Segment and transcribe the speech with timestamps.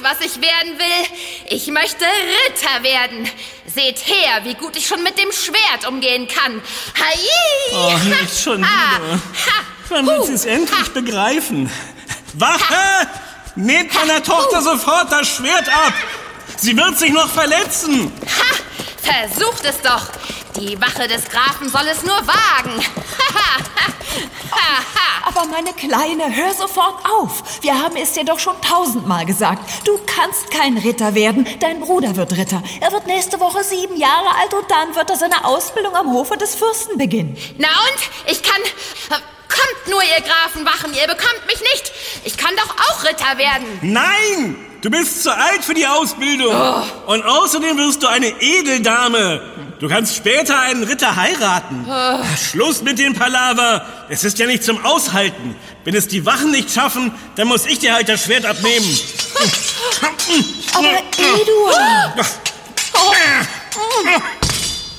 [0.00, 1.06] Weiß, was ich werden will.
[1.48, 3.28] Ich möchte Ritter werden.
[3.66, 6.60] Seht her, wie gut ich schon mit dem Schwert umgehen kann.
[6.98, 7.18] Hai!
[7.72, 9.20] Oh, nicht schon wieder.
[9.88, 11.70] Wann wird sie es endlich begreifen?
[12.34, 13.08] Wache!
[13.56, 15.94] Nehmt meiner Tochter sofort das Schwert ab!
[16.56, 18.12] Sie wird sich noch verletzen!
[18.26, 18.56] Ha!
[19.02, 20.06] Versucht es doch!
[20.58, 22.84] Die Wache des Grafen soll es nur wagen!
[25.24, 27.62] Aber meine Kleine, hör sofort auf.
[27.62, 29.86] Wir haben es dir doch schon tausendmal gesagt.
[29.86, 31.46] Du kannst kein Ritter werden.
[31.60, 32.62] Dein Bruder wird Ritter.
[32.80, 36.36] Er wird nächste Woche sieben Jahre alt und dann wird er seine Ausbildung am Hofe
[36.36, 37.36] des Fürsten beginnen.
[37.58, 38.30] Na und?
[38.30, 38.60] Ich kann...
[39.50, 41.92] Kommt nur, ihr Grafenwachen, ihr bekommt mich nicht.
[42.24, 43.78] Ich kann doch auch Ritter werden.
[43.82, 44.69] Nein!
[44.82, 46.54] Du bist zu alt für die Ausbildung.
[46.54, 47.12] Oh.
[47.12, 49.42] Und außerdem wirst du eine Edeldame.
[49.78, 51.86] Du kannst später einen Ritter heiraten.
[51.88, 52.24] Oh.
[52.36, 53.84] Schluss mit dem Palaver.
[54.08, 55.54] Es ist ja nicht zum Aushalten.
[55.84, 58.98] Wenn es die Wachen nicht schaffen, dann muss ich dir halt das Schwert abnehmen.
[60.74, 62.26] Aber Eduard.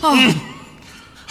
[0.03, 0.17] Oh.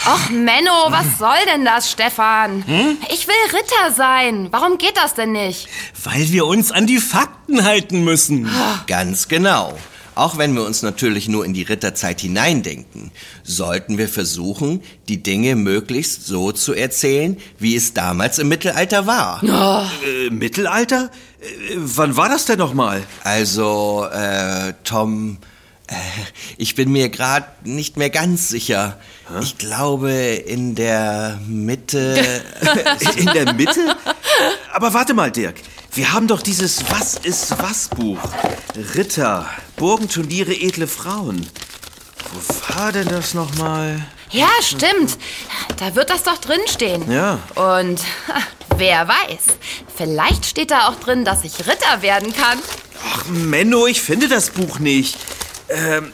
[0.05, 2.65] Ach, Menno, was soll denn das, Stefan?
[2.67, 2.97] Hm?
[3.13, 4.49] Ich will Ritter sein.
[4.51, 5.69] Warum geht das denn nicht?
[6.03, 8.51] Weil wir uns an die Fakten halten müssen.
[8.87, 9.79] Ganz genau.
[10.15, 13.11] Auch wenn wir uns natürlich nur in die Ritterzeit hineindenken,
[13.43, 19.41] sollten wir versuchen, die Dinge möglichst so zu erzählen, wie es damals im Mittelalter war.
[19.43, 20.07] Oh.
[20.07, 21.11] Äh, Mittelalter?
[21.41, 23.03] Äh, wann war das denn nochmal?
[23.23, 25.47] Also, äh, Tom, äh,
[26.57, 28.99] ich bin mir gerade nicht mehr ganz sicher.
[29.29, 29.41] Hä?
[29.43, 32.43] Ich glaube in der Mitte.
[33.17, 33.97] in der Mitte?
[34.73, 35.57] Aber warte mal, Dirk.
[35.93, 38.21] Wir haben doch dieses Was ist was Buch.
[38.95, 39.47] Ritter,
[39.77, 41.47] Burgenturniere, edle Frauen.
[42.33, 44.01] Wo war denn das nochmal?
[44.31, 45.19] Ja, stimmt.
[45.79, 47.11] Da wird das doch drinstehen.
[47.11, 47.41] Ja.
[47.57, 48.01] Und
[48.77, 49.57] wer weiß,
[49.97, 52.61] vielleicht steht da auch drin, dass ich Ritter werden kann.
[53.13, 55.17] Ach, Menno, ich finde das Buch nicht.
[55.71, 56.13] Ähm,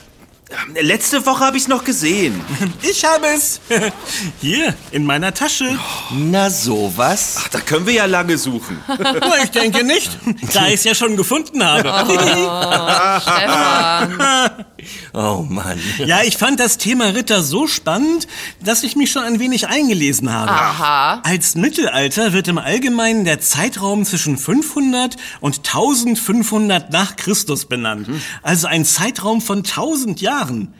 [0.80, 2.40] Letzte Woche habe ich es noch gesehen.
[2.82, 3.60] Ich habe es.
[4.40, 5.76] Hier, in meiner Tasche.
[6.12, 7.36] Na sowas.
[7.40, 8.78] Ach, da können wir ja lange suchen.
[9.42, 10.10] ich denke nicht,
[10.52, 11.88] da ich es ja schon gefunden habe.
[11.90, 14.64] Oh, Stefan.
[15.12, 15.80] Oh Mann.
[15.98, 18.28] Ja, ich fand das Thema Ritter so spannend,
[18.62, 20.52] dass ich mich schon ein wenig eingelesen habe.
[20.52, 21.22] Aha.
[21.24, 28.06] Als Mittelalter wird im Allgemeinen der Zeitraum zwischen 500 und 1500 nach Christus benannt.
[28.06, 28.20] Hm.
[28.42, 30.26] Also ein Zeitraum von 1000 Jahren.
[30.26, 30.74] Jahren.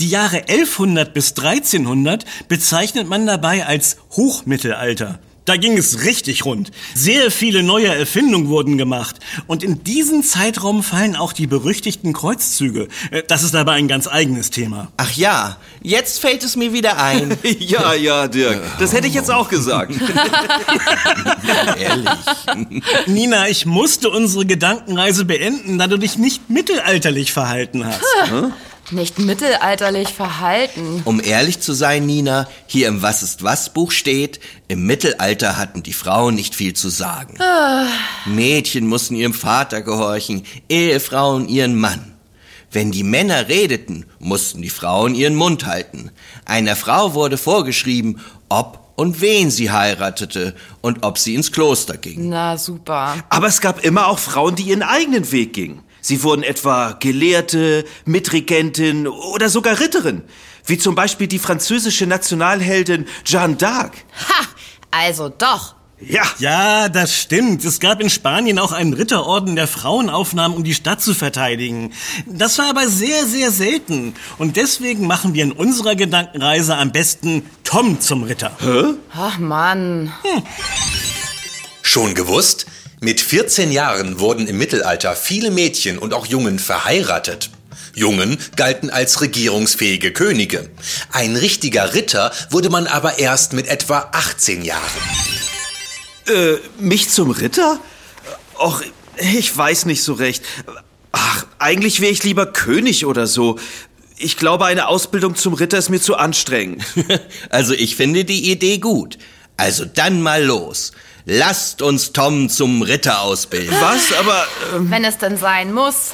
[0.00, 5.18] Die Jahre 1100 bis 1300 bezeichnet man dabei als Hochmittelalter.
[5.46, 6.72] Da ging es richtig rund.
[6.94, 9.20] Sehr viele neue Erfindungen wurden gemacht.
[9.46, 12.88] Und in diesen Zeitraum fallen auch die berüchtigten Kreuzzüge.
[13.12, 14.88] Äh, das ist aber ein ganz eigenes Thema.
[14.96, 17.38] Ach ja, jetzt fällt es mir wieder ein.
[17.60, 18.60] ja, ja, Dirk.
[18.80, 19.92] Das hätte ich jetzt auch gesagt.
[21.78, 22.08] Ehrlich.
[23.06, 28.02] Nina, ich musste unsere Gedankenreise beenden, da du dich nicht mittelalterlich verhalten hast.
[28.90, 31.02] Nicht mittelalterlich verhalten.
[31.04, 34.38] Um ehrlich zu sein, Nina, hier im Was ist was Buch steht,
[34.68, 37.40] im Mittelalter hatten die Frauen nicht viel zu sagen.
[37.40, 37.88] Ah.
[38.26, 42.12] Mädchen mussten ihrem Vater gehorchen, Ehefrauen ihren Mann.
[42.70, 46.10] Wenn die Männer redeten, mussten die Frauen ihren Mund halten.
[46.44, 52.28] Einer Frau wurde vorgeschrieben, ob und wen sie heiratete und ob sie ins Kloster ging.
[52.28, 53.16] Na super.
[53.28, 55.82] Aber es gab immer auch Frauen, die ihren eigenen Weg gingen.
[56.06, 60.22] Sie wurden etwa Gelehrte, Mitregentin oder sogar Ritterin,
[60.64, 63.90] wie zum Beispiel die französische Nationalheldin Jeanne d'Arc.
[64.28, 64.46] Ha,
[64.92, 65.74] also doch.
[65.98, 66.22] Ja.
[66.38, 67.64] Ja, das stimmt.
[67.64, 71.92] Es gab in Spanien auch einen Ritterorden, der Frauen aufnahm, um die Stadt zu verteidigen.
[72.26, 74.14] Das war aber sehr, sehr selten.
[74.38, 78.56] Und deswegen machen wir in unserer Gedankenreise am besten Tom zum Ritter.
[78.60, 78.94] Hä?
[79.12, 80.12] Ach Mann.
[80.22, 80.42] Hm.
[81.82, 82.66] Schon gewusst?
[83.06, 87.50] Mit 14 Jahren wurden im Mittelalter viele Mädchen und auch Jungen verheiratet.
[87.94, 90.68] Jungen galten als regierungsfähige Könige.
[91.12, 94.82] Ein richtiger Ritter wurde man aber erst mit etwa 18 Jahren.
[96.26, 97.78] Äh, mich zum Ritter?
[98.58, 98.82] Och,
[99.18, 100.42] ich weiß nicht so recht.
[101.12, 103.60] Ach, eigentlich wäre ich lieber König oder so.
[104.16, 106.84] Ich glaube, eine Ausbildung zum Ritter ist mir zu anstrengend.
[107.50, 109.16] also ich finde die Idee gut.
[109.56, 110.90] Also dann mal los.
[111.28, 113.74] Lasst uns Tom zum Ritter ausbilden.
[113.80, 114.12] Was?
[114.12, 114.46] Aber.
[114.74, 116.12] Ähm Wenn es denn sein muss.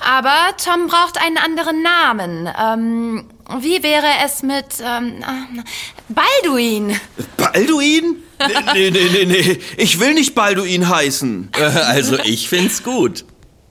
[0.00, 2.48] Aber Tom braucht einen anderen Namen.
[2.58, 3.26] Ähm,
[3.60, 5.22] wie wäre es mit ähm,
[6.08, 6.98] Balduin?
[7.36, 8.16] Balduin?
[8.72, 9.58] Nee, nee, nee, nee.
[9.76, 11.50] Ich will nicht Balduin heißen.
[11.58, 13.26] Also ich find's gut.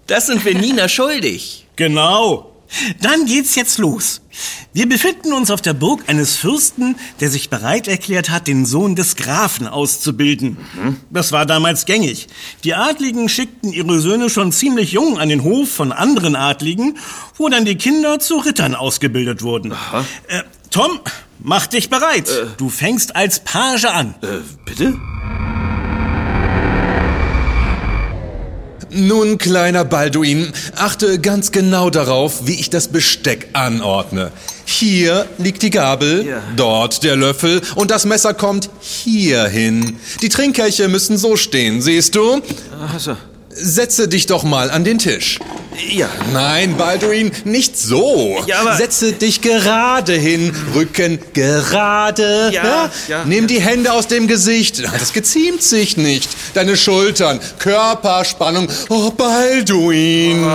[0.05, 1.65] Das sind wir Nina schuldig.
[1.77, 2.51] Genau.
[3.01, 4.21] Dann geht's jetzt los.
[4.73, 8.95] Wir befinden uns auf der Burg eines Fürsten, der sich bereit erklärt hat, den Sohn
[8.95, 10.57] des Grafen auszubilden.
[11.09, 12.27] Das war damals gängig.
[12.63, 16.97] Die Adligen schickten ihre Söhne schon ziemlich jung an den Hof von anderen Adligen,
[17.37, 19.71] wo dann die Kinder zu Rittern ausgebildet wurden.
[20.27, 20.99] Äh, Tom,
[21.39, 22.29] mach dich bereit.
[22.57, 24.13] Du fängst als Page an.
[24.21, 24.97] Äh, bitte?
[28.91, 34.31] Nun, kleiner Balduin, achte ganz genau darauf, wie ich das Besteck anordne.
[34.65, 36.41] Hier liegt die Gabel, Ja.
[36.55, 39.97] dort der Löffel und das Messer kommt hier hin.
[40.21, 42.41] Die Trinkkelche müssen so stehen, siehst du?
[42.93, 43.15] Also,
[43.61, 45.39] Setze dich doch mal an den Tisch.
[45.91, 46.07] ja.
[46.33, 48.37] Nein, Balduin, nicht so.
[48.47, 52.51] Ja, aber- Setze dich gerade hin, Rücken gerade.
[52.53, 53.47] Ja, ja, Nimm ja.
[53.47, 54.81] die Hände aus dem Gesicht.
[54.83, 56.29] Das geziemt sich nicht.
[56.53, 58.67] Deine Schultern, Körperspannung.
[58.89, 60.45] Oh, Balduin.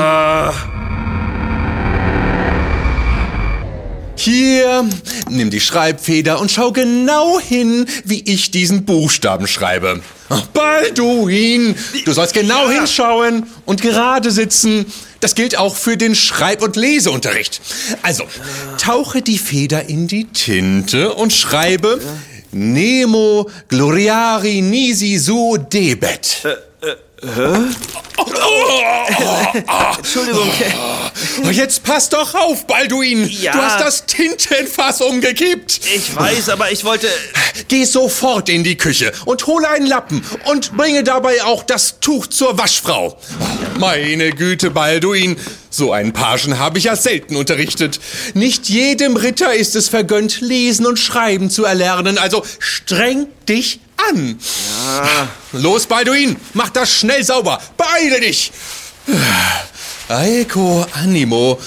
[4.16, 4.84] Hier,
[5.28, 10.00] nimm die Schreibfeder und schau genau hin, wie ich diesen Buchstaben schreibe.
[10.36, 14.84] Ach, Balduin, du sollst genau hinschauen und gerade sitzen.
[15.20, 17.60] Das gilt auch für den Schreib- und Leseunterricht.
[18.02, 18.24] Also,
[18.76, 22.00] tauche die Feder in die Tinte und schreibe
[22.50, 26.42] Nemo gloriari nisi su debet.
[29.96, 30.50] Entschuldigung.
[31.44, 33.28] Oh, Jetzt pass doch auf, Balduin.
[33.28, 33.52] Ja.
[33.52, 35.80] Du hast das Tintenfass umgekippt.
[35.94, 37.08] Ich weiß, aber ich wollte...
[37.68, 42.26] Geh sofort in die Küche und hole einen Lappen und bringe dabei auch das Tuch
[42.26, 43.16] zur Waschfrau.
[43.78, 45.36] Meine Güte, Balduin,
[45.76, 48.00] so einen Pagen habe ich ja selten unterrichtet.
[48.34, 54.38] Nicht jedem Ritter ist es vergönnt, lesen und schreiben zu erlernen, also streng dich an.
[55.52, 57.60] Los, Balduin, mach das schnell sauber.
[57.76, 58.52] Beeile dich.
[60.08, 61.58] Aeco animo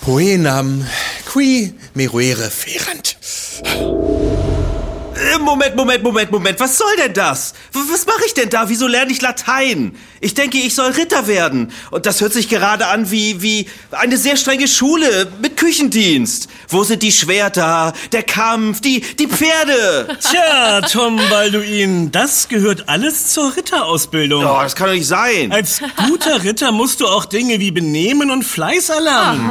[0.00, 0.86] poenam
[1.32, 3.16] qui meruere ferent.
[5.14, 6.60] Äh, Moment, Moment, Moment, Moment.
[6.60, 7.54] Was soll denn das?
[7.72, 8.68] Was mache ich denn da?
[8.68, 9.96] Wieso lerne ich Latein?
[10.20, 11.72] Ich denke, ich soll Ritter werden.
[11.90, 16.48] Und das hört sich gerade an wie, wie eine sehr strenge Schule mit Küchendienst.
[16.68, 20.16] Wo sind die Schwerter, der Kampf, die, die Pferde?
[20.20, 24.44] Tja, Tom Balduin, das gehört alles zur Ritterausbildung.
[24.44, 25.50] Oh, das kann doch nicht sein.
[25.50, 29.50] Als guter Ritter musst du auch Dinge wie Benehmen und Fleiß erlernen.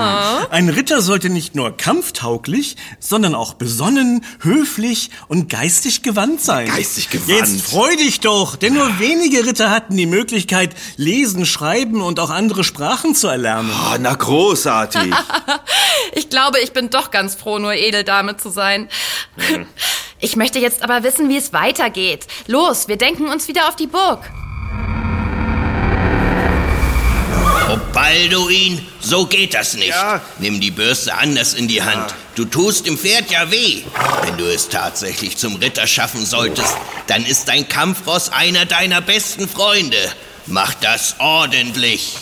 [0.51, 6.67] Ein Ritter sollte nicht nur kampftauglich, sondern auch besonnen, höflich und geistig gewandt sein.
[6.67, 7.29] Geistig gewandt.
[7.29, 12.29] Jetzt freu dich doch, denn nur wenige Ritter hatten die Möglichkeit, lesen, schreiben und auch
[12.29, 13.71] andere Sprachen zu erlernen.
[13.71, 15.13] Oh, na, großartig.
[16.13, 18.89] Ich glaube, ich bin doch ganz froh, nur Edeldame zu sein.
[20.19, 22.25] Ich möchte jetzt aber wissen, wie es weitergeht.
[22.47, 24.29] Los, wir denken uns wieder auf die Burg.
[27.71, 29.89] Oh, Balduin, so geht das nicht.
[29.89, 30.21] Ja.
[30.39, 32.15] Nimm die Bürste anders in die Hand.
[32.33, 33.83] Du tust dem Pferd ja weh.
[34.23, 36.75] Wenn du es tatsächlich zum Ritter schaffen solltest,
[37.05, 39.97] dann ist dein Kampfross einer deiner besten Freunde.
[40.47, 42.13] Mach das ordentlich.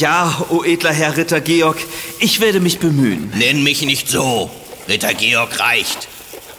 [0.00, 1.78] Ja, o edler Herr Ritter Georg,
[2.18, 3.32] ich werde mich bemühen.
[3.36, 4.50] Nenn mich nicht so.
[4.88, 6.08] Ritter Georg reicht.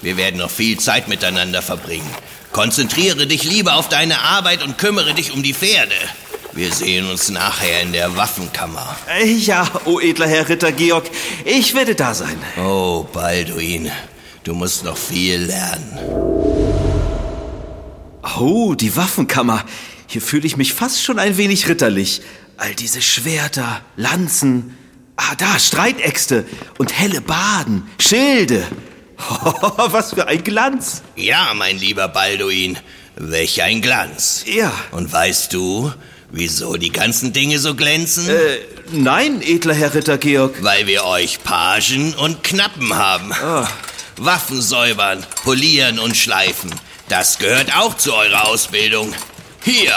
[0.01, 2.10] Wir werden noch viel Zeit miteinander verbringen.
[2.53, 5.96] Konzentriere dich lieber auf deine Arbeit und kümmere dich um die Pferde.
[6.55, 8.95] Wir sehen uns nachher in der Waffenkammer.
[9.19, 11.10] Äh, Ja, o edler Herr Ritter Georg,
[11.45, 12.38] ich werde da sein.
[12.63, 13.91] Oh, Balduin,
[14.43, 15.98] du musst noch viel lernen.
[18.39, 19.63] Oh, die Waffenkammer.
[20.07, 22.22] Hier fühle ich mich fast schon ein wenig ritterlich.
[22.57, 24.77] All diese Schwerter, Lanzen.
[25.15, 26.45] Ah, da, Streitäxte
[26.77, 28.63] und helle Baden, Schilde.
[29.77, 31.01] Was für ein Glanz.
[31.15, 32.77] Ja, mein lieber Balduin,
[33.15, 34.43] welch ein Glanz.
[34.48, 34.72] Ja.
[34.91, 35.91] Und weißt du,
[36.34, 38.28] wieso die ganzen Dinge so glänzen?
[38.28, 38.58] Äh,
[38.92, 40.62] nein, edler Herr Ritter Georg.
[40.62, 43.32] Weil wir euch Pagen und Knappen haben.
[44.18, 46.74] Waffen säubern, polieren und schleifen.
[47.08, 49.13] Das gehört auch zu eurer Ausbildung.
[49.63, 49.96] Hier.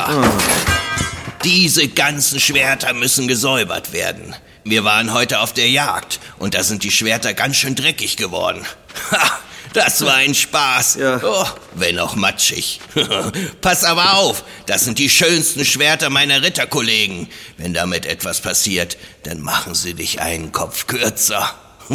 [1.45, 4.35] Diese ganzen Schwerter müssen gesäubert werden.
[4.65, 8.65] Wir waren heute auf der Jagd und da sind die Schwerter ganz schön dreckig geworden.
[9.11, 9.39] Ha,
[9.73, 10.97] das war ein Spaß.
[10.97, 11.21] Ja.
[11.23, 12.81] Oh, wenn auch matschig.
[13.61, 17.29] Pass aber auf, das sind die schönsten Schwerter meiner Ritterkollegen.
[17.57, 21.55] Wenn damit etwas passiert, dann machen sie dich einen Kopf kürzer.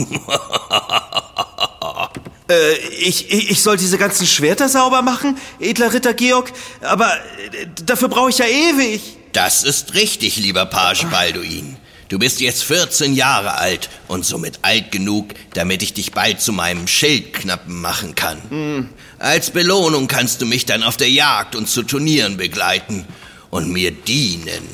[2.49, 6.51] Äh, ich, ich, ich soll diese ganzen Schwerter sauber machen, edler Ritter Georg,
[6.81, 9.01] aber äh, dafür brauche ich ja ewig.
[9.31, 11.77] Das ist richtig, lieber Page Balduin.
[12.11, 16.51] Du bist jetzt 14 Jahre alt und somit alt genug, damit ich dich bald zu
[16.51, 18.89] meinem Schildknappen machen kann.
[19.17, 23.05] Als Belohnung kannst du mich dann auf der Jagd und zu Turnieren begleiten
[23.49, 24.67] und mir dienen.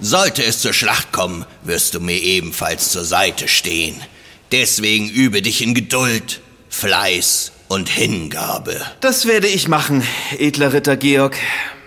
[0.00, 4.00] Sollte es zur Schlacht kommen, wirst du mir ebenfalls zur Seite stehen.
[4.52, 8.80] Deswegen übe dich in Geduld, Fleiß und Hingabe.
[9.00, 10.06] Das werde ich machen,
[10.38, 11.36] edler Ritter Georg.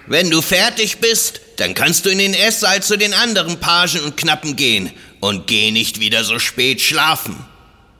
[0.05, 4.17] Wenn du fertig bist, dann kannst du in den Esssaal zu den anderen Pagen und
[4.17, 4.91] Knappen gehen
[5.21, 7.45] und geh nicht wieder so spät schlafen.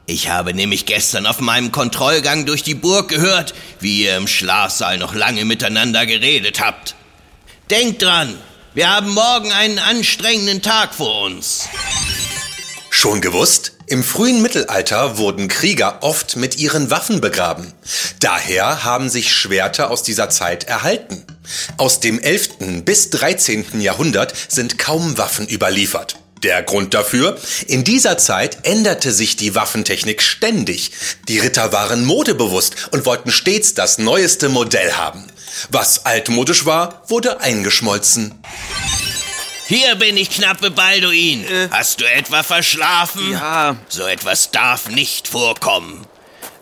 [0.05, 4.97] Ich habe nämlich gestern auf meinem Kontrollgang durch die Burg gehört, wie ihr im Schlafsaal
[4.97, 6.95] noch lange miteinander geredet habt.
[7.69, 8.37] Denkt dran,
[8.73, 11.69] wir haben morgen einen anstrengenden Tag vor uns.
[12.89, 13.77] Schon gewusst?
[13.87, 17.71] Im frühen Mittelalter wurden Krieger oft mit ihren Waffen begraben.
[18.19, 21.25] Daher haben sich Schwerter aus dieser Zeit erhalten.
[21.77, 22.83] Aus dem 11.
[22.85, 23.81] bis 13.
[23.81, 26.17] Jahrhundert sind kaum Waffen überliefert.
[26.43, 27.37] Der Grund dafür?
[27.67, 30.91] In dieser Zeit änderte sich die Waffentechnik ständig.
[31.29, 35.25] Die Ritter waren modebewusst und wollten stets das neueste Modell haben.
[35.69, 38.35] Was altmodisch war, wurde eingeschmolzen.
[39.67, 41.45] Hier bin ich, knappe Balduin.
[41.45, 41.69] Äh.
[41.71, 43.31] Hast du etwa verschlafen?
[43.31, 43.77] Ja.
[43.87, 46.05] So etwas darf nicht vorkommen.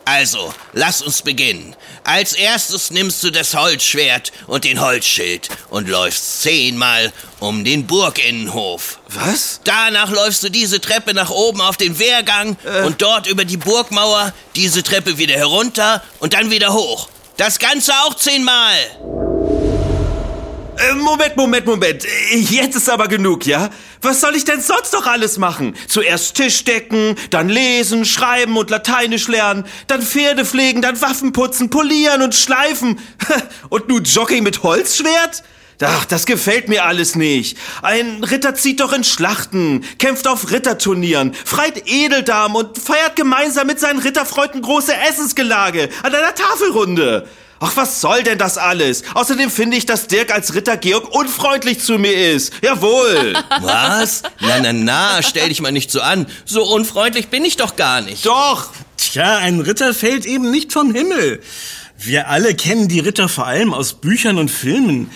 [0.06, 1.76] Also, lass uns beginnen.
[2.04, 9.00] Als erstes nimmst du das Holzschwert und den Holzschild und läufst zehnmal um den Burginnenhof.
[9.08, 9.62] Was?
[9.64, 14.34] Danach läufst du diese Treppe nach oben auf den Wehrgang und dort über die Burgmauer,
[14.56, 17.08] diese Treppe wieder herunter und dann wieder hoch.
[17.38, 19.31] Das Ganze auch zehnmal.
[20.78, 22.08] Äh, Moment, Moment, Moment.
[22.32, 23.70] Jetzt ist aber genug, ja?
[24.02, 25.76] Was soll ich denn sonst noch alles machen?
[25.88, 31.70] Zuerst Tisch decken, dann lesen, schreiben und Lateinisch lernen, dann Pferde pflegen, dann Waffen putzen,
[31.70, 33.00] polieren und schleifen.
[33.70, 35.44] Und nun Jogging mit Holzschwert?
[35.84, 37.58] Ach, das gefällt mir alles nicht.
[37.82, 43.80] Ein Ritter zieht doch in Schlachten, kämpft auf Ritterturnieren, freit Edeldamen und feiert gemeinsam mit
[43.80, 47.28] seinen Ritterfreunden große Essensgelage an einer Tafelrunde.
[47.64, 49.04] Ach, was soll denn das alles?
[49.14, 52.54] Außerdem finde ich, dass Dirk als Ritter Georg unfreundlich zu mir ist.
[52.64, 53.36] Jawohl.
[53.62, 54.24] Was?
[54.40, 56.26] Na, na, na, stell dich mal nicht so an.
[56.44, 58.26] So unfreundlich bin ich doch gar nicht.
[58.26, 58.72] Doch.
[58.98, 61.40] Tja, ein Ritter fällt eben nicht vom Himmel.
[62.04, 65.12] Wir alle kennen die Ritter vor allem aus Büchern und Filmen.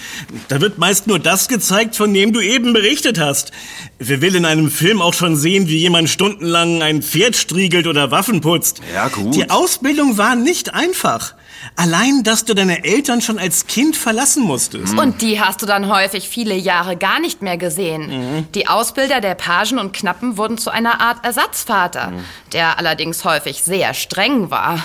[0.49, 3.51] Da wird meist nur das gezeigt, von dem du eben berichtet hast.
[3.97, 8.11] Wer will in einem Film auch schon sehen, wie jemand stundenlang ein Pferd striegelt oder
[8.11, 8.81] Waffen putzt?
[8.93, 9.33] Ja, gut.
[9.33, 11.33] Die Ausbildung war nicht einfach.
[11.77, 14.97] Allein, dass du deine Eltern schon als Kind verlassen musstest.
[14.97, 18.47] Und die hast du dann häufig viele Jahre gar nicht mehr gesehen.
[18.55, 22.13] Die Ausbilder der Pagen und Knappen wurden zu einer Art Ersatzvater,
[22.53, 24.83] der allerdings häufig sehr streng war.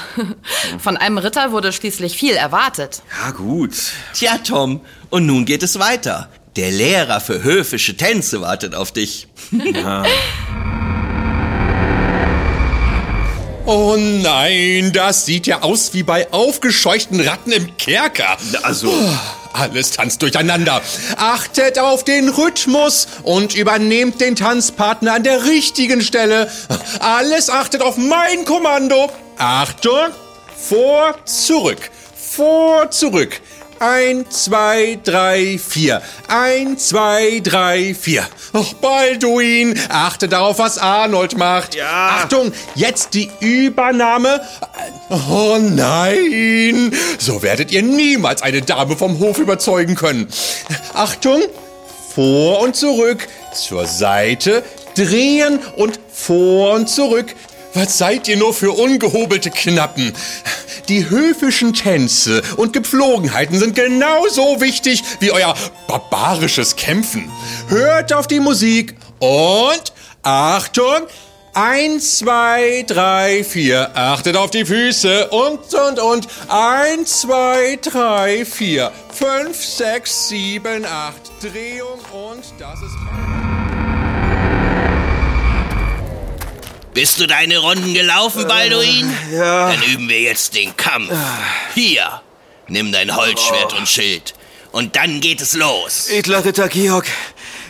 [0.78, 3.02] Von einem Ritter wurde schließlich viel erwartet.
[3.22, 3.74] Ja, gut.
[4.14, 4.80] Tja, Tom,
[5.10, 6.28] und nun geht es weiter.
[6.56, 9.28] Der Lehrer für höfische Tänze wartet auf dich.
[13.72, 18.36] Oh nein, das sieht ja aus wie bei aufgescheuchten Ratten im Kerker.
[18.64, 18.92] Also,
[19.52, 20.82] Alles tanzt durcheinander.
[21.16, 26.50] Achtet auf den Rhythmus und übernehmt den Tanzpartner an der richtigen Stelle.
[26.98, 29.08] Alles achtet auf mein Kommando.
[29.38, 30.08] Achtung,
[30.56, 33.40] vor, zurück, vor, zurück.
[33.82, 36.02] Eins, zwei, drei, vier.
[36.28, 38.26] Eins, zwei, drei, vier.
[38.52, 41.74] Och, Balduin, achte darauf, was Arnold macht.
[41.74, 42.18] Ja.
[42.20, 44.42] Achtung, jetzt die Übernahme.
[45.08, 50.28] Oh nein, so werdet ihr niemals eine Dame vom Hof überzeugen können.
[50.92, 51.40] Achtung,
[52.14, 54.62] vor und zurück, zur Seite,
[54.94, 57.34] drehen und vor und zurück.
[57.74, 60.12] Was seid ihr nur für ungehobelte Knappen?
[60.88, 65.54] Die höfischen Tänze und Gepflogenheiten sind genauso wichtig wie euer
[65.86, 67.30] barbarisches Kämpfen.
[67.68, 71.06] Hört auf die Musik und Achtung!
[71.52, 73.90] Eins, zwei, drei, vier.
[73.94, 76.28] Achtet auf die Füße und, und, und.
[76.48, 78.92] Eins, zwei, drei, vier.
[79.12, 81.20] Fünf, sechs, sieben, acht.
[81.42, 83.49] Drehung und das ist...
[86.94, 89.16] Bist du deine Runden gelaufen, Balduin?
[89.32, 89.70] ja.
[89.70, 91.12] Dann üben wir jetzt den Kampf.
[91.74, 92.20] Hier,
[92.68, 94.34] nimm dein Holzschwert und Schild.
[94.72, 96.08] Und dann geht es los.
[96.08, 97.06] edler Ritter Georg,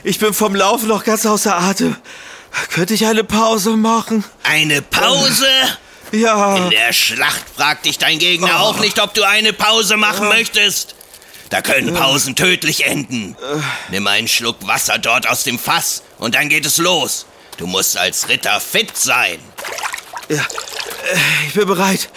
[0.05, 1.97] ich bin vom Laufen noch ganz außer Atem.
[2.73, 4.25] Könnte ich eine Pause machen?
[4.43, 5.47] Eine Pause?
[6.13, 6.57] Ja.
[6.57, 10.95] In der Schlacht fragt dich dein Gegner auch nicht, ob du eine Pause machen möchtest.
[11.51, 13.37] Da können Pausen tödlich enden.
[13.91, 17.27] Nimm einen Schluck Wasser dort aus dem Fass und dann geht es los.
[17.61, 19.39] Du musst als Ritter fit sein.
[21.47, 22.09] Ich bin bereit.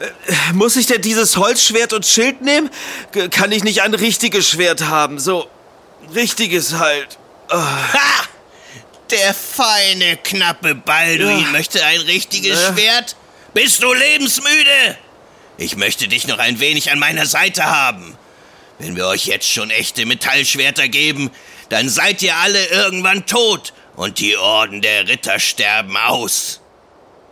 [0.00, 2.70] Äh, Muss ich denn dieses Holzschwert und Schild nehmen?
[3.30, 5.18] Kann ich nicht ein richtiges Schwert haben?
[5.18, 5.50] So,
[6.14, 7.18] richtiges halt.
[7.50, 8.24] Ha!
[9.10, 11.48] Der feine, knappe Balduin Ja.
[11.50, 12.72] möchte ein richtiges Ja.
[12.72, 13.16] Schwert.
[13.52, 14.96] Bist du lebensmüde?
[15.58, 18.16] Ich möchte dich noch ein wenig an meiner Seite haben.
[18.78, 21.30] Wenn wir euch jetzt schon echte Metallschwerter geben,
[21.68, 26.60] dann seid ihr alle irgendwann tot und die Orden der Ritter sterben aus.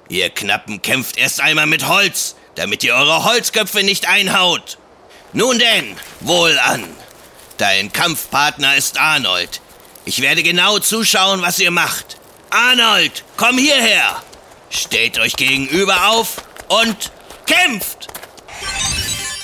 [0.09, 4.78] Ihr Knappen kämpft erst einmal mit Holz, damit ihr eure Holzköpfe nicht einhaut.
[5.33, 6.85] Nun denn, wohl an.
[7.59, 9.61] Dein Kampfpartner ist Arnold.
[10.04, 12.18] Ich werde genau zuschauen, was ihr macht.
[12.50, 14.23] Arnold, komm hierher.
[14.71, 17.12] Stellt euch gegenüber auf und
[17.47, 18.09] kämpft.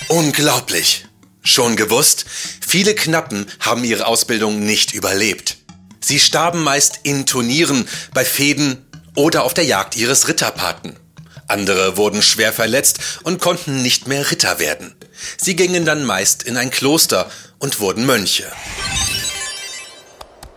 [0.08, 1.06] Unglaublich.
[1.42, 2.26] Schon gewusst,
[2.66, 5.56] viele Knappen haben ihre Ausbildung nicht überlebt.
[6.00, 10.96] Sie starben meist in Turnieren, bei Fäden oder auf der Jagd ihres Ritterpaten.
[11.46, 14.94] Andere wurden schwer verletzt und konnten nicht mehr Ritter werden.
[15.36, 18.50] Sie gingen dann meist in ein Kloster und wurden Mönche.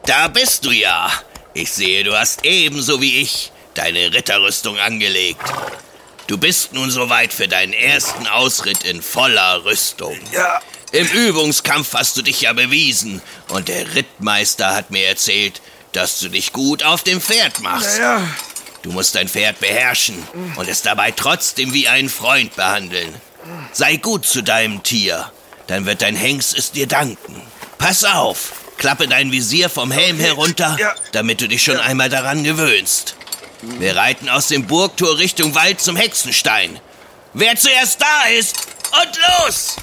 [0.06, 1.12] Da bist du ja.
[1.54, 5.42] Ich sehe, du hast ebenso wie ich deine Ritterrüstung angelegt.
[6.28, 10.18] Du bist nun soweit für deinen ersten Ausritt in voller Rüstung.
[10.32, 10.62] Ja.
[10.94, 13.20] Im Übungskampf hast du dich ja bewiesen
[13.50, 15.60] und der Rittmeister hat mir erzählt,
[15.92, 17.98] dass du dich gut auf dem Pferd machst.
[17.98, 18.22] Ja.
[18.84, 20.16] Du musst dein Pferd beherrschen
[20.56, 23.16] und es dabei trotzdem wie einen Freund behandeln.
[23.72, 25.32] Sei gut zu deinem Tier,
[25.66, 27.42] dann wird dein Hengst es dir danken.
[27.80, 30.94] Pass auf, klappe dein Visier vom Helm herunter, Ja.
[31.12, 33.16] damit du dich schon einmal daran gewöhnst.
[33.64, 36.80] Wir reiten aus dem Burgtor Richtung Wald zum Hexenstein.
[37.34, 38.56] Wer zuerst da ist
[39.02, 39.76] und los!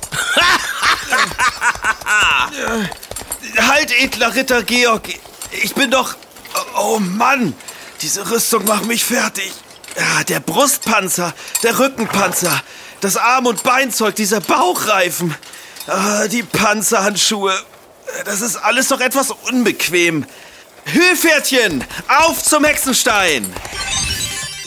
[3.69, 5.09] Halt, edler Ritter Georg.
[5.63, 6.17] Ich bin doch...
[6.77, 7.55] Oh Mann,
[8.03, 9.53] diese Rüstung macht mich fertig.
[9.97, 12.63] Ja, der Brustpanzer, der Rückenpanzer,
[13.01, 15.35] das Arm- und Beinzeug, dieser Bauchreifen,
[15.87, 17.55] ah, die Panzerhandschuhe.
[18.25, 20.27] Das ist alles doch etwas unbequem.
[20.85, 23.53] Hüpfpferdchen, auf zum Hexenstein!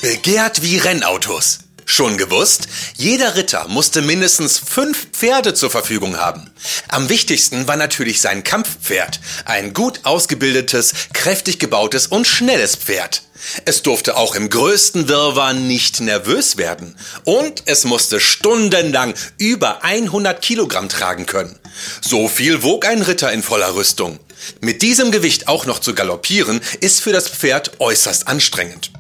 [0.02, 1.63] Begehrt wie Rennautos.
[1.86, 2.68] Schon gewusst?
[2.96, 6.50] Jeder Ritter musste mindestens fünf Pferde zur Verfügung haben.
[6.88, 9.20] Am wichtigsten war natürlich sein Kampfpferd.
[9.46, 13.24] Ein gut ausgebildetes, kräftig gebautes und schnelles Pferd.
[13.66, 16.96] Es durfte auch im größten Wirrwarr nicht nervös werden.
[17.26, 21.60] Und es musste stundenlang über 100 Kilogramm tragen können.
[22.02, 24.20] So viel wog ein Ritter in voller Rüstung.
[24.62, 28.92] Mit diesem Gewicht auch noch zu galoppieren, ist für das Pferd äußerst anstrengend.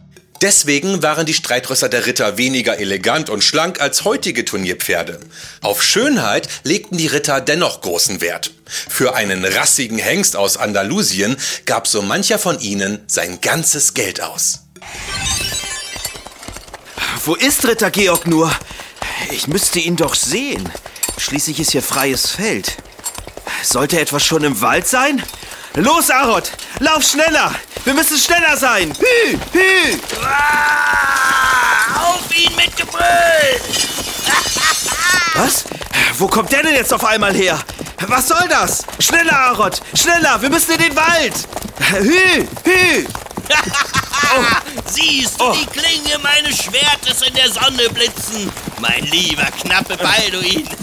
[0.43, 5.21] Deswegen waren die Streitrösser der Ritter weniger elegant und schlank als heutige Turnierpferde.
[5.61, 8.51] Auf Schönheit legten die Ritter dennoch großen Wert.
[8.65, 14.65] Für einen rassigen Hengst aus Andalusien gab so mancher von ihnen sein ganzes Geld aus.
[17.23, 18.53] Wo ist Ritter Georg nur?
[19.31, 20.69] Ich müsste ihn doch sehen.
[21.17, 22.75] Schließlich ist hier freies Feld.
[23.63, 25.23] Sollte er etwa schon im Wald sein?
[25.75, 26.51] Los, Arot!
[26.79, 27.53] Lauf schneller!
[27.83, 28.93] Wir müssen schneller sein!
[28.99, 29.37] Hü!
[29.51, 29.99] Hü!
[30.23, 33.01] Ah, auf ihn mit Gebrüll!
[35.35, 35.63] Was?
[36.17, 37.59] Wo kommt der denn jetzt auf einmal her?
[38.07, 38.83] Was soll das?
[38.99, 39.81] Schneller, Arot!
[39.95, 40.41] Schneller!
[40.41, 41.33] Wir müssen in den Wald!
[41.89, 42.47] Hü!
[42.65, 43.07] Hü!
[44.85, 45.53] Siehst du Oh.
[45.53, 48.51] die Klinge meines Schwertes in der Sonne blitzen?
[48.79, 50.67] Mein lieber knappe Balduin.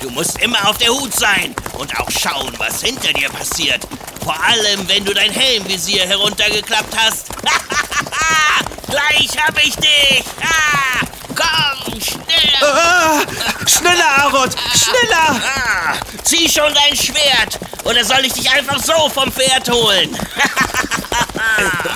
[0.00, 3.86] Du musst immer auf der Hut sein und auch schauen, was hinter dir passiert.
[4.22, 7.26] Vor allem, wenn du dein Helmvisier heruntergeklappt hast.
[8.86, 10.24] Gleich hab ich dich.
[10.40, 12.62] Ah, komm, schneller.
[12.62, 13.20] Ah,
[13.66, 14.50] schneller, Arot!
[14.74, 15.40] Schneller!
[15.56, 17.58] Ah, zieh schon dein Schwert.
[17.84, 20.16] Oder soll ich dich einfach so vom Pferd holen?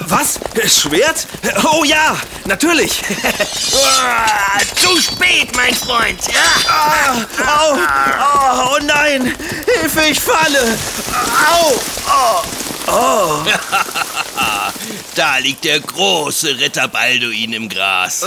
[0.06, 0.38] Was?
[0.66, 1.26] Schwert?
[1.64, 3.02] Oh ja, natürlich!
[3.74, 6.20] Ah, zu spät, mein Freund.
[6.68, 7.14] Ah,
[7.46, 9.34] au, oh, oh nein!
[9.66, 10.78] Hilfe, ich falle!
[11.50, 12.42] Au!
[12.88, 13.42] Oh,
[15.14, 18.24] Da liegt der große Ritter Balduin im Gras.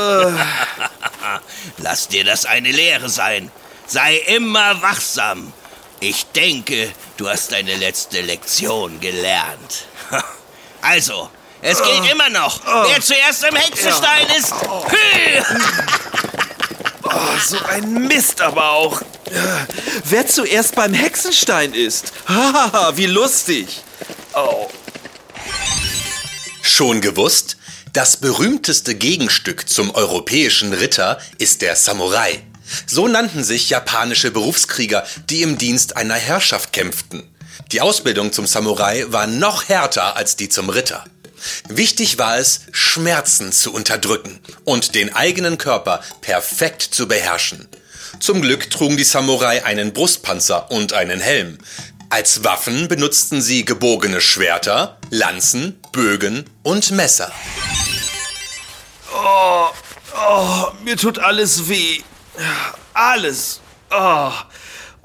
[1.78, 3.52] Lass dir das eine Lehre sein.
[3.88, 5.52] Sei immer wachsam.
[6.00, 9.88] Ich denke, du hast deine letzte Lektion gelernt.
[10.88, 11.30] Also,
[11.62, 12.62] es geht immer noch.
[12.88, 15.42] Wer zuerst im Hexenstein ist, hü!
[17.04, 17.10] oh,
[17.44, 19.02] so ein Mist aber auch.
[20.06, 22.12] Wer zuerst beim Hexenstein ist.
[22.28, 23.82] Haha, wie lustig.
[24.34, 24.70] Oh,
[26.62, 27.58] Schon gewusst?
[27.94, 32.44] Das berühmteste Gegenstück zum europäischen Ritter ist der Samurai.
[32.86, 37.24] So nannten sich japanische Berufskrieger, die im Dienst einer Herrschaft kämpften.
[37.72, 41.04] Die Ausbildung zum Samurai war noch härter als die zum Ritter.
[41.68, 47.68] Wichtig war es, Schmerzen zu unterdrücken und den eigenen Körper perfekt zu beherrschen.
[48.20, 51.58] Zum Glück trugen die Samurai einen Brustpanzer und einen Helm.
[52.10, 57.32] Als Waffen benutzten sie gebogene Schwerter, Lanzen, Bögen und Messer.
[60.16, 62.02] oh, mir tut alles weh.
[62.94, 63.60] Alles.
[63.92, 64.32] Oh.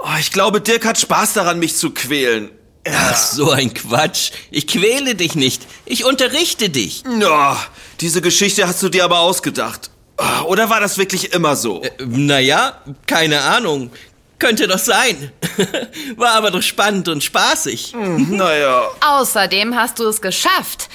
[0.02, 2.50] Oh, ich glaube, Dirk hat Spaß daran, mich zu quälen.
[2.90, 4.30] Ach, so ein Quatsch.
[4.50, 5.66] Ich quäle dich nicht.
[5.84, 7.02] Ich unterrichte dich.
[7.20, 7.58] Ja,
[8.00, 9.90] diese Geschichte hast du dir aber ausgedacht.
[10.16, 11.82] Ah, Oder war das wirklich immer so?
[11.82, 13.90] Äh, Naja, keine Ahnung.
[14.38, 15.32] Könnte doch sein.
[16.16, 17.92] War aber doch spannend und spaßig.
[17.94, 18.84] Naja.
[19.06, 20.88] Außerdem hast du es geschafft.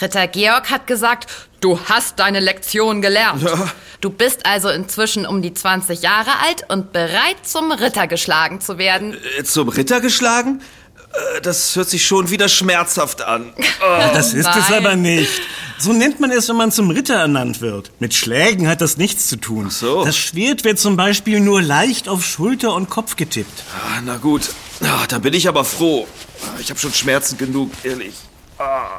[0.00, 1.28] Ritter Georg hat gesagt,
[1.62, 3.42] du hast deine Lektion gelernt.
[4.02, 8.76] Du bist also inzwischen um die 20 Jahre alt und bereit zum Ritter geschlagen zu
[8.76, 9.16] werden.
[9.38, 10.60] Äh, Zum Ritter geschlagen?
[11.36, 13.52] Äh, Das hört sich schon wieder schmerzhaft an.
[14.12, 14.74] Das ist es nein.
[14.86, 15.30] aber nicht.
[15.78, 17.90] So nennt man es, wenn man zum Ritter ernannt wird.
[17.98, 19.70] Mit Schlägen hat das nichts zu tun.
[19.70, 20.04] so.
[20.04, 23.62] Das Schwert wird zum Beispiel nur leicht auf Schulter und Kopf getippt.
[23.74, 24.42] Ah, Na gut,
[24.84, 26.06] Ah, dann bin ich aber froh.
[26.44, 28.14] Ah, Ich habe schon Schmerzen genug, ehrlich.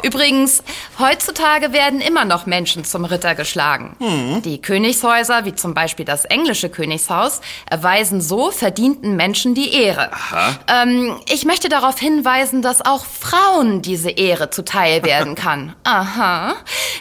[0.04, 0.64] Übrigens,
[1.00, 3.96] heutzutage werden immer noch Menschen zum Ritter geschlagen.
[4.44, 10.10] Die Königshäuser, wie zum Beispiel das englische Königshaus, erweisen so verdienten Menschen die Ehre.
[10.68, 15.76] Ähm, ich möchte darauf hinweisen, dass auch Frauen diese Ehre zuteil werden kann.
[15.84, 16.56] Aha.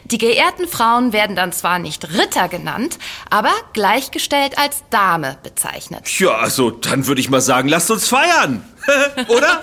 [0.05, 2.99] Die geehrten Frauen werden dann zwar nicht Ritter genannt,
[3.31, 6.09] aber gleichgestellt als Dame bezeichnet.
[6.19, 8.65] Ja, also dann würde ich mal sagen, lasst uns feiern.
[9.29, 9.61] Oder?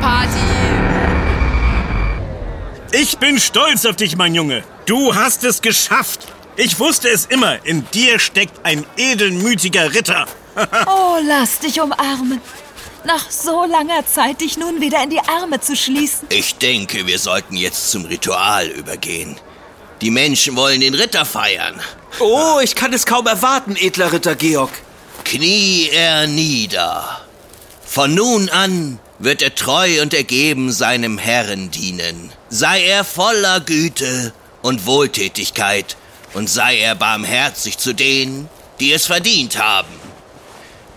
[0.00, 0.38] Party!
[2.92, 4.62] Ich bin stolz auf dich, mein Junge.
[4.86, 6.20] Du hast es geschafft.
[6.56, 7.64] Ich wusste es immer.
[7.64, 10.26] In dir steckt ein edelmütiger Ritter.
[10.86, 12.40] Oh, lass dich umarmen.
[13.04, 16.28] Nach so langer Zeit, dich nun wieder in die Arme zu schließen.
[16.30, 19.36] Ich denke, wir sollten jetzt zum Ritual übergehen.
[20.00, 21.80] Die Menschen wollen den Ritter feiern.
[22.20, 24.70] Oh, ich kann es kaum erwarten, edler Ritter Georg.
[25.24, 27.20] Knie er nieder.
[27.84, 32.32] Von nun an wird er treu und ergeben seinem Herrn dienen.
[32.50, 34.32] Sei er voller Güte
[34.62, 35.96] und Wohltätigkeit
[36.34, 38.48] und sei er barmherzig zu denen,
[38.80, 39.94] die es verdient haben.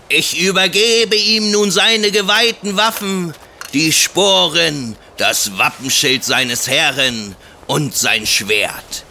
[0.08, 3.34] Ich übergebe ihm nun seine geweihten Waffen,
[3.72, 7.36] die Sporen, das Wappenschild seines Herren
[7.66, 9.04] und sein Schwert.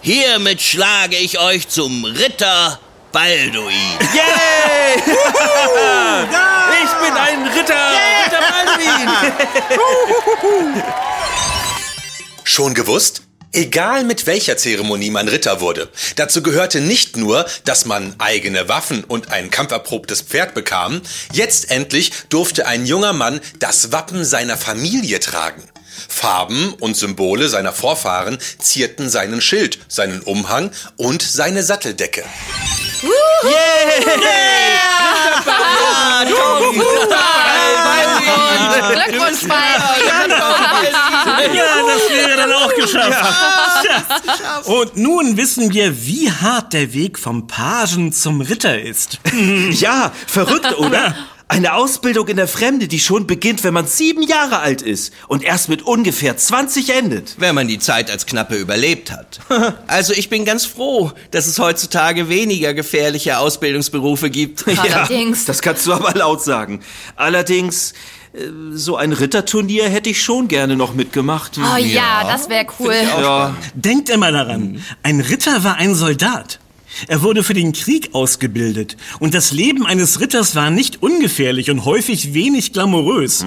[0.00, 2.80] Hiermit schlage ich euch zum Ritter
[3.12, 3.98] Balduin.
[4.14, 5.02] Yay!
[6.82, 7.90] ich bin ein Ritter!
[8.24, 9.08] Ritter Balduin!
[12.44, 13.22] Schon gewusst?
[13.52, 19.04] Egal mit welcher Zeremonie man Ritter wurde, dazu gehörte nicht nur, dass man eigene Waffen
[19.04, 25.20] und ein kampferprobtes Pferd bekam, jetzt endlich durfte ein junger Mann das Wappen seiner Familie
[25.20, 25.62] tragen.
[26.08, 32.24] Farben und Symbole seiner Vorfahren zierten seinen Schild, seinen Umhang und seine Satteldecke.
[38.92, 40.30] Glückwunsch, Balduin!
[41.54, 43.34] Ja, das wäre dann auch geschafft.
[43.82, 44.58] Tja.
[44.72, 49.18] Und nun wissen wir, wie hart der Weg vom Pagen zum Ritter ist.
[49.70, 51.14] Ja, verrückt, oder?
[51.52, 55.42] Eine Ausbildung in der Fremde, die schon beginnt, wenn man sieben Jahre alt ist und
[55.44, 57.34] erst mit ungefähr 20 endet.
[57.36, 59.38] wenn man die Zeit als Knappe überlebt hat.
[59.86, 64.64] Also ich bin ganz froh, dass es heutzutage weniger gefährliche Ausbildungsberufe gibt.
[64.78, 65.44] Allerdings.
[65.44, 66.80] Das kannst du aber laut sagen.
[67.16, 67.92] Allerdings,
[68.32, 68.38] äh,
[68.72, 71.58] so ein Ritterturnier hätte ich schon gerne noch mitgemacht.
[71.58, 72.94] Oh ja, das wäre cool.
[72.94, 76.60] Ja, Denkt immer daran, ein Ritter war ein Soldat.
[77.08, 81.84] Er wurde für den Krieg ausgebildet und das Leben eines Ritters war nicht ungefährlich und
[81.84, 83.44] häufig wenig glamourös.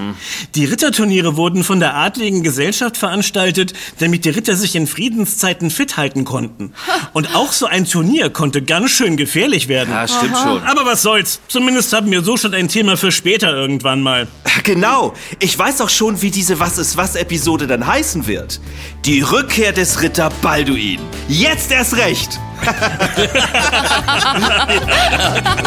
[0.54, 5.96] Die Ritterturniere wurden von der adligen Gesellschaft veranstaltet, damit die Ritter sich in Friedenszeiten fit
[5.96, 6.72] halten konnten.
[7.12, 9.90] Und auch so ein Turnier konnte ganz schön gefährlich werden.
[9.92, 10.62] ja stimmt schon.
[10.62, 11.40] Aber was soll's?
[11.48, 14.28] Zumindest haben wir so schon ein Thema für später irgendwann mal.
[14.64, 15.14] Genau.
[15.38, 18.60] Ich weiß auch schon, wie diese Was ist was Episode dann heißen wird.
[19.04, 21.00] Die Rückkehr des Ritter Balduin.
[21.28, 22.40] Jetzt erst recht.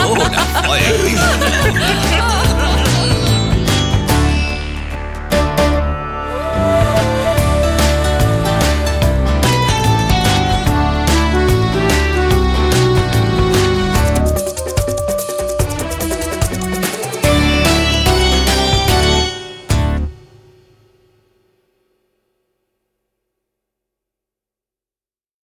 [0.06, 1.20] Oh, da freue ich mich.